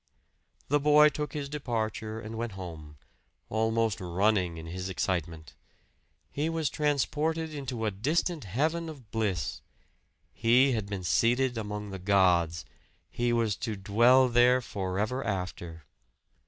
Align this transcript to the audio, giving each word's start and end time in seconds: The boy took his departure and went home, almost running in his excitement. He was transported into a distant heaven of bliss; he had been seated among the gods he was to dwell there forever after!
The 0.67 0.79
boy 0.79 1.09
took 1.09 1.33
his 1.33 1.47
departure 1.47 2.19
and 2.19 2.35
went 2.35 2.53
home, 2.53 2.97
almost 3.49 4.01
running 4.01 4.57
in 4.57 4.65
his 4.65 4.89
excitement. 4.89 5.53
He 6.31 6.49
was 6.49 6.71
transported 6.71 7.53
into 7.53 7.85
a 7.85 7.91
distant 7.91 8.45
heaven 8.45 8.89
of 8.89 9.11
bliss; 9.11 9.61
he 10.33 10.71
had 10.71 10.87
been 10.87 11.03
seated 11.03 11.55
among 11.55 11.91
the 11.91 11.99
gods 11.99 12.65
he 13.11 13.31
was 13.31 13.55
to 13.57 13.75
dwell 13.75 14.27
there 14.27 14.59
forever 14.59 15.23
after! 15.23 15.83